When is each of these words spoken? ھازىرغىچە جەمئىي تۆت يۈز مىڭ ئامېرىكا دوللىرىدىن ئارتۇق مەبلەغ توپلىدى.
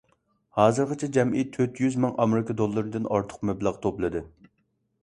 ھازىرغىچە 0.59 1.09
جەمئىي 1.17 1.45
تۆت 1.57 1.83
يۈز 1.85 1.99
مىڭ 2.07 2.17
ئامېرىكا 2.25 2.57
دوللىرىدىن 2.63 3.07
ئارتۇق 3.13 3.47
مەبلەغ 3.51 3.79
توپلىدى. 3.87 4.27